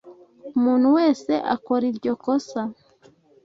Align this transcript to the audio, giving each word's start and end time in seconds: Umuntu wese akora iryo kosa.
Umuntu 0.57 0.87
wese 0.97 1.31
akora 1.55 1.83
iryo 1.91 2.13
kosa. 2.23 2.61